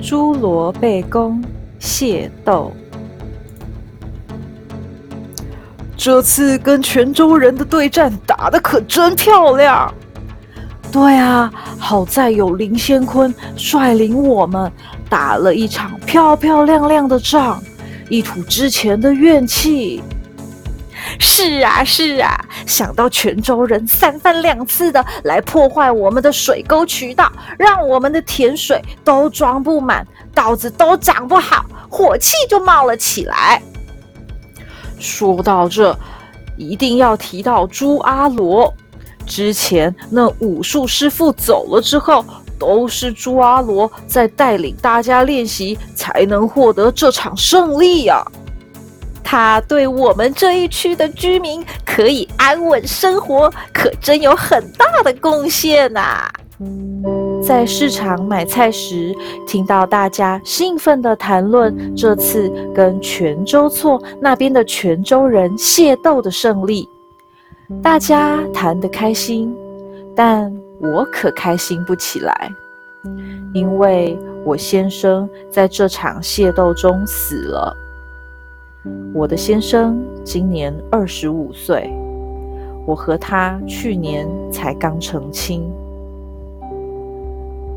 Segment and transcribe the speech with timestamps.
[0.00, 1.42] 侏罗贝公
[1.80, 2.72] 械斗。
[5.96, 9.92] 这次跟泉州人的对战打得可真漂亮。
[10.90, 14.72] 对啊，好在有林仙坤率领我们
[15.10, 17.62] 打了一场漂漂亮亮的仗，
[18.08, 20.02] 一吐之前的怨气。
[21.18, 33.60] 是啊，是啊，想到泉州人三番两次的来破坏我们的水沟渠道，让我们的田水都装不满，稻子都长不好，火气就冒了起来。
[34.98, 35.96] 说到这，
[36.56, 38.72] 一定要提到朱阿罗。
[39.26, 42.24] 之前那武术师傅走了之后，
[42.58, 48.24] 都是朱阿罗在带领大家练习，才能获得这场胜利呀。
[49.30, 56.30] 他对我们这一区的居民可以安稳生活，可真有很大的贡献呐！
[57.46, 59.14] 在市场买菜时，
[59.46, 66.88] 听到大家兴奋地谈论这次跟泉州厝那边的泉州人械斗的胜利，
[67.82, 69.54] 大家谈得开心，
[70.16, 72.48] 但我可开心不起来，
[73.52, 77.76] 因为我先生在这场械斗中死了。
[79.14, 81.90] 我的先生今年二十五岁，
[82.86, 85.62] 我和他去年才刚成亲。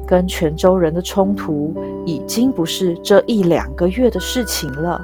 [0.06, 1.74] 跟泉州人的冲突
[2.06, 5.02] 已经不是这一两个月的事情了，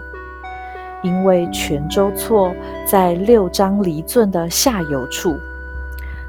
[1.01, 2.53] 因为泉州错
[2.85, 5.33] 在六张犁圳的下游处，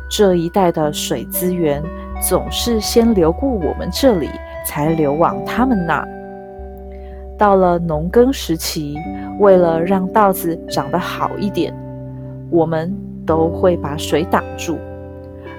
[0.09, 1.83] 这一带的水资源
[2.23, 4.29] 总是先流过我们这里，
[4.65, 6.07] 才流往他们那。
[7.39, 8.99] 到了农耕时期，
[9.39, 11.73] 为了让稻子长得好一点，
[12.51, 12.93] 我们
[13.25, 14.77] 都会把水挡住，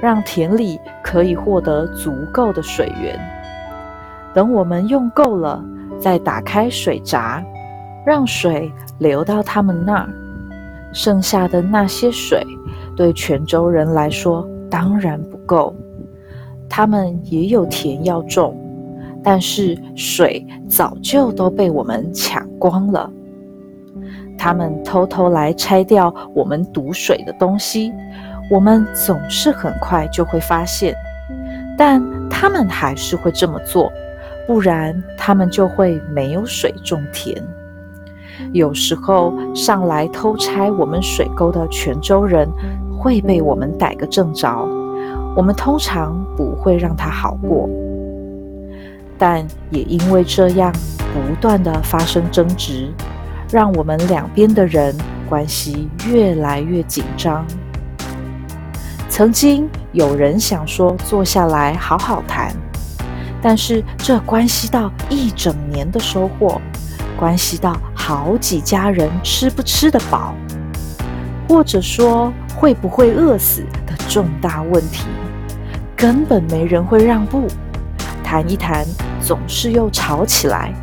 [0.02, 3.18] 让田里可以获得足够的水源。
[4.34, 5.64] 等我们用够了，
[5.98, 7.42] 再打开水闸，
[8.06, 10.10] 让水流到他们那儿。
[10.92, 12.44] 剩下的那些水，
[12.96, 15.74] 对泉州人来说当然不够，
[16.68, 18.58] 他们也有田要种。
[19.24, 23.12] 但是水早就都被我们抢光了。
[24.38, 27.92] 他们偷偷来拆掉我们堵水的东西，
[28.50, 30.96] 我们总是很快就会发现。
[31.78, 33.92] 但他们还是会这么做，
[34.48, 37.36] 不然他们就会没有水种田。
[38.54, 42.48] 有时候上来偷拆我们水沟的泉州人
[42.98, 44.66] 会被我们逮个正着，
[45.36, 47.70] 我们通常不会让他好过。
[49.22, 50.74] 但也因为这样
[51.14, 52.90] 不断的发生争执，
[53.52, 54.96] 让我们两边的人
[55.28, 57.46] 关系越来越紧张。
[59.10, 62.56] 曾经有人想说坐下来好好谈，
[63.42, 66.62] 但是这关系到一整年的收获，
[67.18, 70.34] 关系到好几家人吃不吃得饱，
[71.50, 75.08] 或者说会不会饿死的重大问题，
[75.94, 77.46] 根本没人会让步。
[78.24, 78.86] 谈一谈，
[79.30, 80.74] 总是又吵起来。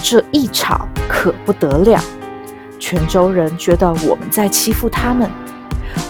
[0.00, 2.00] 这一吵可不得了，
[2.78, 5.28] 泉州人觉得我们在欺负他们，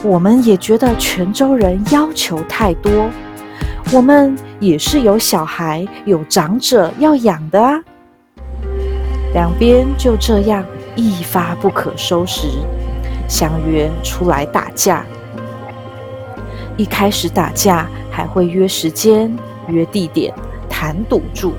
[0.03, 3.09] 我们也觉得泉州人要求太多。
[3.95, 7.81] 我们也是有小孩、有长者要养的啊。
[9.33, 10.63] 两边就这样
[10.97, 12.47] 一发不可收拾，
[13.27, 15.03] 相约出来打架。
[16.77, 19.35] 一开始打架还会约时间。
[19.69, 20.33] 约地点
[20.87, 21.53] 谈赌注，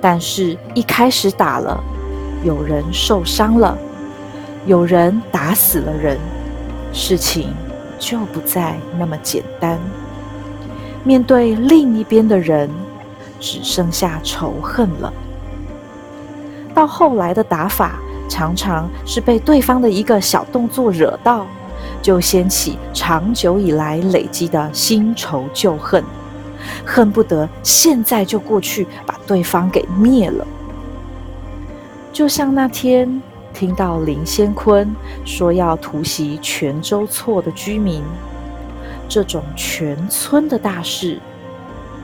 [0.00, 1.80] 但是一开始打了，
[2.42, 3.78] 有人受伤了，
[4.66, 6.18] 有人打死了人，
[6.92, 7.54] 事情
[7.96, 9.78] 就不再那么简单。
[11.04, 12.68] 面对另一边的人，
[13.38, 15.12] 只剩下仇恨了。
[16.74, 21.46] 到后来的打法，常常是被对方的一个小动作惹到，
[22.02, 26.02] 就掀起长久以来累积的新仇旧恨。
[26.84, 30.46] 恨不得现在就过去把对方给灭了。
[32.12, 33.22] 就像那天
[33.54, 34.94] 听到林先坤
[35.24, 38.02] 说要突袭泉州错的居民，
[39.08, 41.20] 这种全村的大事，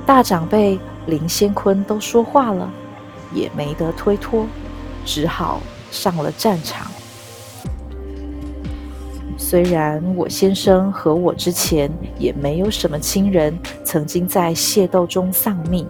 [0.06, 2.70] 大长辈林先坤都说话了，
[3.32, 4.46] 也没得推脱，
[5.05, 6.87] 只好上了战场。
[9.54, 15.86] 虽然我先生和我之前也没有什么亲人曾经在械斗中丧命，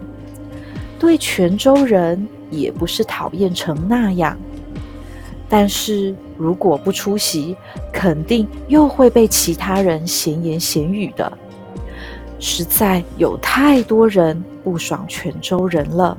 [0.99, 4.37] 对泉州人也不是讨厌成那样，
[5.49, 7.57] 但是如果不出席，
[7.91, 11.35] 肯定又会被其他人闲言闲语的。
[12.37, 16.15] 实在有太多人不爽泉州人了，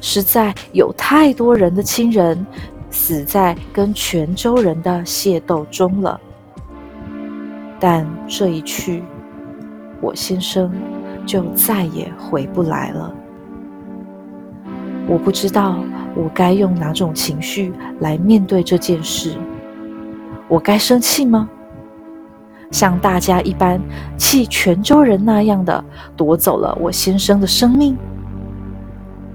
[0.00, 2.46] 实在有太多人的亲人
[2.88, 6.20] 死在跟泉州人的械斗中了。
[7.88, 9.04] 但这一去，
[10.00, 10.72] 我先生
[11.24, 13.14] 就再也回不来了。
[15.06, 15.78] 我不知道
[16.16, 19.36] 我该用哪种情绪来面对这件事。
[20.48, 21.48] 我该生气吗？
[22.72, 23.80] 像大家一般
[24.16, 25.84] 气泉州人那样的
[26.16, 27.96] 夺走了我先生的生命？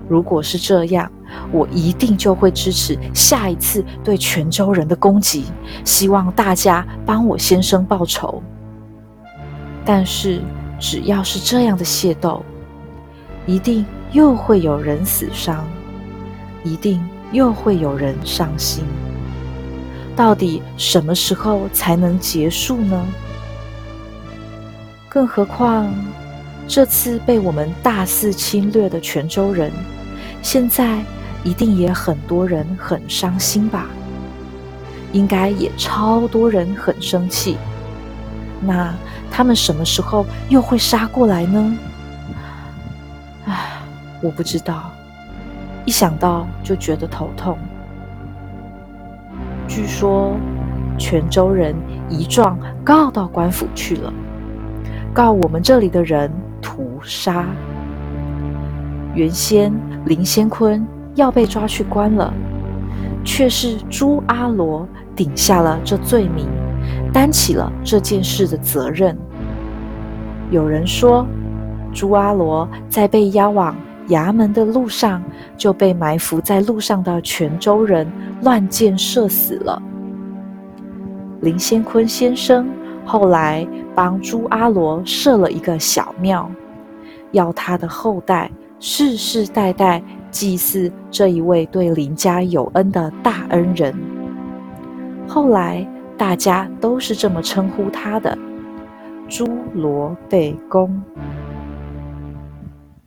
[0.09, 1.09] 如果是这样，
[1.51, 5.45] 我一定就会支持下一次对泉州人的攻击，
[5.83, 8.41] 希望大家帮我先生报仇。
[9.83, 10.41] 但是
[10.79, 12.43] 只要是这样的械斗，
[13.45, 15.65] 一定又会有人死伤，
[16.63, 18.83] 一定又会有人伤心。
[20.15, 23.05] 到底什么时候才能结束呢？
[25.09, 25.91] 更何况，
[26.67, 29.71] 这次被我们大肆侵略的泉州人，
[30.41, 31.03] 现在
[31.43, 33.87] 一定也很多人很伤心吧？
[35.13, 37.57] 应该也超多人很生气。
[38.61, 38.93] 那
[39.29, 41.77] 他们什么时候又会杀过来呢？
[43.45, 43.81] 唉，
[44.21, 44.91] 我不知道，
[45.83, 47.57] 一想到就觉得头痛。
[49.67, 50.35] 据说，
[50.97, 51.75] 泉州人
[52.07, 54.13] 一状告到官府去了，
[55.13, 57.45] 告我们这里的人屠杀。
[59.15, 59.73] 原先
[60.05, 60.85] 林先坤
[61.15, 62.33] 要被抓去关了，
[63.23, 66.47] 却是朱阿罗顶下了这罪名，
[67.13, 69.17] 担起了这件事的责任。
[70.49, 71.25] 有人说，
[71.93, 73.75] 朱阿罗在被押往
[74.09, 75.23] 衙门的路上，
[75.57, 78.09] 就被埋伏在路上的泉州人
[78.41, 79.81] 乱箭射死了。
[81.41, 82.69] 林先坤先生
[83.05, 86.49] 后来帮朱阿罗设了一个小庙，
[87.31, 93.93] 要他的后代世世代代祭祀这一位对林家有恩的大恩人。
[95.27, 95.85] 后来
[96.17, 98.37] 大家都是这么称呼他的——
[99.29, 101.01] 朱罗贝公。